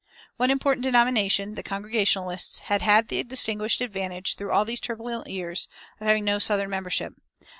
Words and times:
One 0.37 0.49
important 0.49 0.81
denomination, 0.81 1.53
the 1.53 1.61
Congregationalists, 1.61 2.57
had 2.71 2.81
had 2.81 3.09
the 3.09 3.23
distinguished 3.23 3.81
advantage, 3.81 4.33
through 4.33 4.49
all 4.49 4.65
these 4.65 4.79
turbulent 4.79 5.27
years, 5.29 5.67
of 5.99 6.07
having 6.07 6.25
no 6.25 6.39
southern 6.39 6.71
membership. 6.71 7.13